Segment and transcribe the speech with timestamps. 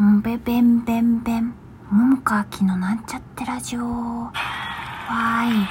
[0.00, 1.46] んべべんべんべん。
[1.90, 3.80] ももかあきのなんちゃってラジオ。
[3.82, 5.68] わーい。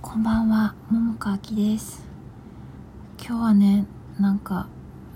[0.00, 2.06] こんばんは、ももかあきです。
[3.18, 3.86] 今日はね、
[4.20, 4.68] なんか、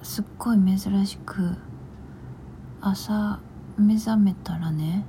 [0.02, 1.54] すっごい珍しく、
[2.80, 3.38] 朝、
[3.78, 5.04] 目覚めたらね、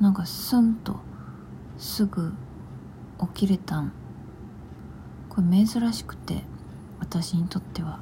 [0.00, 0.96] なんかスンと、
[1.78, 2.32] すぐ、
[3.20, 3.92] 起きれたん。
[5.28, 6.42] これ珍しくて、
[6.98, 8.00] 私にとっては。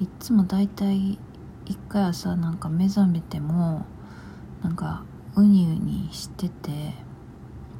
[0.00, 1.20] いつもだいたい
[1.68, 3.84] 一回朝なんか目覚めても
[4.62, 5.04] なんか
[5.36, 6.94] ウニウニしてて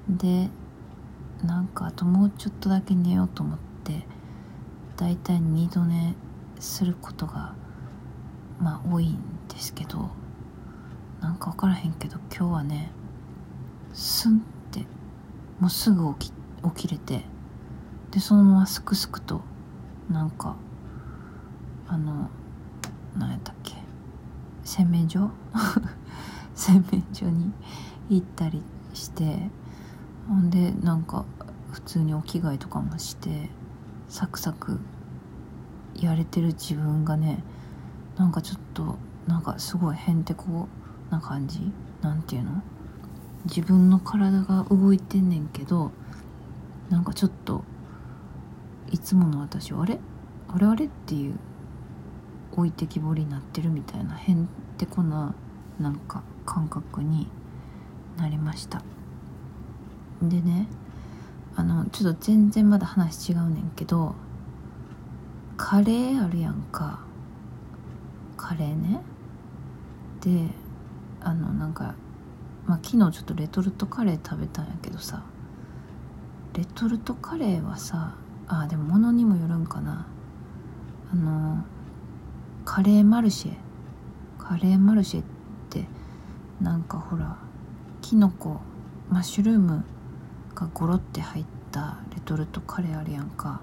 [0.08, 0.48] で
[1.42, 4.06] なんかあともうちょっとだけ寝ようと思って
[4.96, 6.14] だいたい二度寝
[6.60, 7.54] することが
[8.60, 9.18] まあ多いん
[9.48, 10.10] ですけど
[11.20, 12.91] なんか分からへんけど今日はね
[13.92, 14.80] スンって
[15.60, 16.32] もうすぐ起き
[16.77, 17.24] 起きれて
[18.10, 19.42] でそのまますくすくと
[20.10, 20.56] なんか
[21.86, 22.30] あの
[24.78, 25.28] 洗面所？
[26.55, 27.52] 洗面所に
[28.11, 28.62] 行ったり
[28.94, 29.50] して
[30.28, 31.25] ほんでなんか
[31.72, 33.50] 普通にお着替えとかもして
[34.08, 34.78] サクサク
[35.97, 37.42] やれてる自分がね
[38.17, 40.69] なんかちょっとなんかすごいへんてこ
[41.11, 41.61] な感じ？
[42.00, 42.62] なんていうの？
[43.47, 45.91] 自分の体が動いてんねんけど
[46.89, 47.64] なんかちょっと
[48.92, 49.98] いつもの私あれ？
[50.48, 50.84] あれあれ？
[50.86, 51.34] っていう
[52.52, 55.34] 置いてきぼりになってるみたいなへんてこな
[55.78, 57.28] なんか感覚に
[58.16, 58.82] なりました。
[60.22, 60.66] でね
[61.55, 64.14] あのちょっと全然まだ話違うねんけど
[65.56, 67.00] カレーあるやんか。
[68.36, 69.00] カレーね。
[70.20, 70.48] で
[71.20, 71.94] あのなんか、
[72.66, 75.22] まあ、昨日ちょっとレトルトカレー食べたんやけどさ
[76.55, 78.14] レトルトカレーはさ
[78.48, 80.06] あでも物にもよるんかな
[81.12, 81.64] あの
[82.78, 83.54] カレーマルシェ？
[84.38, 85.24] カレーマルシェっ
[85.68, 85.84] て
[86.60, 87.36] なんかほら
[88.02, 88.60] キノコ
[89.10, 89.84] マッシュルーム
[90.54, 93.62] がゴロって入ったレトルトカレーあるやんか。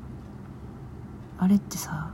[1.38, 2.12] あれってさ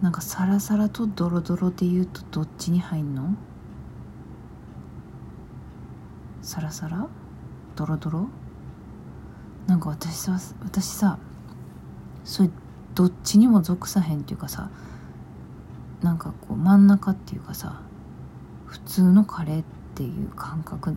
[0.00, 3.36] なんかサラサラとドロドロで言うとどっちに入んの？
[6.42, 7.06] サラサラ？
[7.76, 8.26] ドロドロ？
[9.68, 11.20] なんか私さ私さ
[12.24, 12.50] それ
[12.96, 14.68] どっちにも属さへんっていうかさ
[16.02, 17.80] なんかこう真ん中っていうかさ
[18.66, 19.64] 普通のカレーっ
[19.94, 20.96] ていう感覚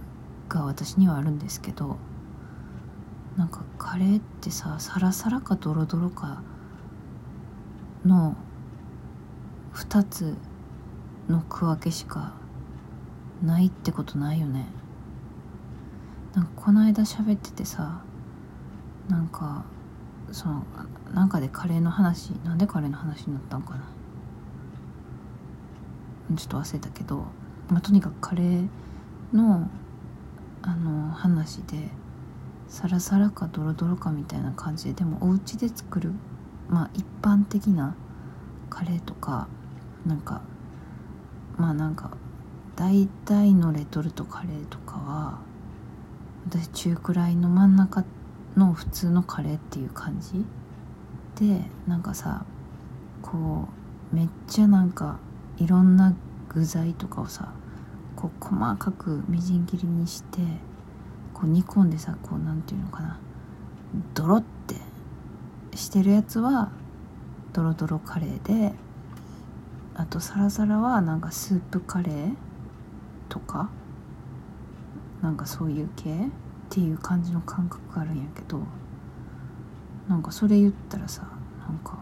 [0.49, 1.97] が私にはあるんですけど
[3.38, 6.41] なんかカレーってさサラサラかドロドロか
[8.05, 8.35] の
[9.73, 10.35] 2つ
[11.27, 12.33] の区分けしか
[13.43, 14.66] ないってことないよね。
[16.33, 18.01] なんかこの間喋っててさ
[19.09, 19.66] なんか
[20.31, 20.66] その
[21.13, 23.94] なんかでカレーの話なんでカレーの話になったんかな。
[26.35, 27.25] ちょっと忘れたけど、
[27.69, 28.67] まあ、とにかくカレー
[29.33, 29.69] の
[30.61, 31.89] あの話で
[32.67, 36.11] サラサラかドロドロかみたいな感じででもお家で作る
[36.67, 37.95] まあ一般的な
[38.69, 39.47] カレーとか
[40.07, 40.41] なんか
[41.57, 42.11] まあなんか
[42.75, 45.39] 大体のレトルトカレーとかは
[46.49, 48.03] 私中くらいの真ん中
[48.57, 50.45] の普通のカレーっていう感じ
[51.45, 52.45] でなんかさ
[53.21, 53.67] こ
[54.11, 55.19] うめっちゃなんか
[55.57, 56.13] いろんな
[56.49, 57.53] 具材とかをさ
[58.16, 60.39] こう細かくみじん切りにして
[61.33, 63.19] こう煮込んでさこうなんていうのかな。
[64.13, 64.75] ドロって
[65.77, 66.71] してるやつは
[67.53, 68.73] ドロドロカレーで
[69.93, 72.33] あとサラサラはなんかスープカレー
[73.29, 73.69] とか
[75.22, 76.29] なんかそういう系っ
[76.69, 78.59] ていう感じの感覚があるんやけど
[80.09, 81.23] なんかそれ言ったらさ
[81.67, 81.97] なんか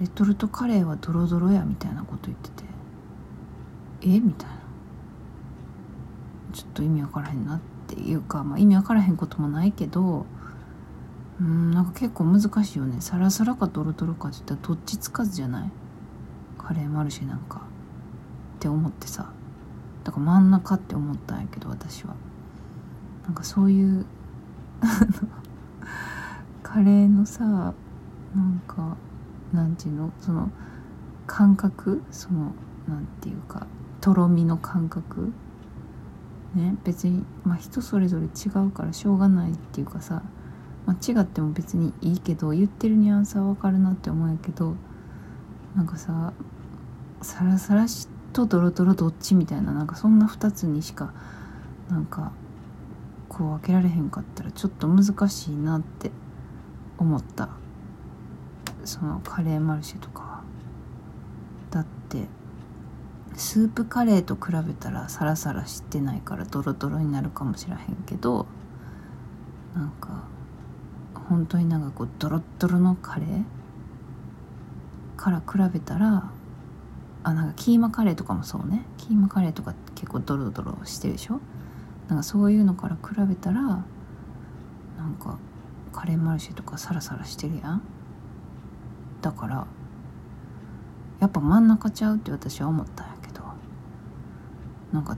[0.00, 2.64] レトルトカレーはドロドロやみたいなこと言ってて。
[4.02, 4.18] え？
[4.20, 4.56] みたいな。
[6.52, 10.26] ちょっと意味わからへんなっていうか、まあ、意味わからへんこともないけど
[11.40, 13.00] うんなんか結構難しいよね。
[13.00, 15.70] サラサラかドロドロかって言ったらどっちつかずじゃない？
[16.58, 17.58] カレーマルシェなんか
[18.56, 19.30] って思ってさ。
[20.02, 22.14] だから真ん中って思ったんやけど私は。
[23.24, 24.06] なんかそういう
[26.62, 28.96] カレーのさなんか
[29.52, 30.12] なんていうの？
[30.20, 30.50] その
[31.26, 32.02] 感覚？
[32.10, 32.52] その
[32.88, 33.66] なんていうか
[34.00, 35.32] とろみの感覚？
[36.54, 36.76] ね？
[36.84, 40.22] 別にまあ人それぞれ違うからしょうがないっていうかさ、
[40.86, 44.74] まあ、違っても別にいいけど言ってるニュアンスはわかるなって思うやけど
[45.76, 46.32] なんかさ
[47.22, 51.12] サラサラしとドロドロどっちみたいななんかそんな2つにしか
[51.88, 52.32] なんか
[53.28, 56.10] こう分けられへんかったらちょっと難しいなって
[56.98, 57.59] 思った。
[58.84, 60.42] そのカレーマルシェとか
[61.70, 62.26] だって
[63.36, 68.46] スープカレーと比べたらサラサラしてないからドロドロになるかもしらへんけど
[69.74, 70.24] なんか
[71.28, 73.44] 本当になんかこうドロッドロのカレー
[75.16, 76.30] から比べたら
[77.22, 78.84] あなんかキーマカレーとかもそうね。
[78.96, 81.40] キーマカレーとか結構ドロドロしてるでしょ？
[82.08, 83.84] なんかそういうのから比べたらなん
[85.20, 85.38] か
[85.92, 87.82] カレーマルシェとかサラサラしてるやん。
[89.20, 89.66] だから
[91.20, 93.42] やっぱ真ん中ちゃうって私は思ったんやけど
[94.92, 95.16] なんか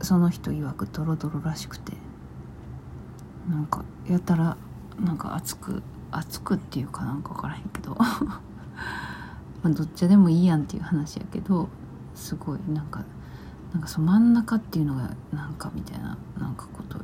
[0.00, 1.92] その人曰くドロドロらしくて
[3.48, 4.56] なんかやたら
[4.98, 8.10] なんか熱く熱くっていうかなんか分からへんけど ま
[9.64, 11.68] あどっちでもいいやんっていう話やけど
[12.14, 13.04] すごいなんか
[13.72, 16.98] なんかその真ん中っていうのがなんかみたいななんかこと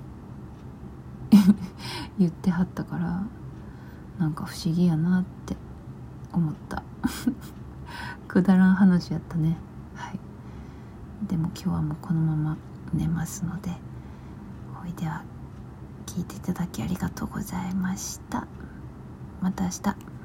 [2.19, 3.23] 言ってはったから
[4.19, 5.57] なんか不思議やなって
[6.39, 6.83] 思った。
[8.29, 9.57] くだらん話やったね。
[9.95, 10.21] はい。
[11.27, 12.57] でも今日はもうこのまま
[12.93, 13.71] 寝ますので
[14.75, 15.23] ほいでは
[16.05, 18.47] 聞いていただきありがとうございました。
[19.41, 20.16] また明日。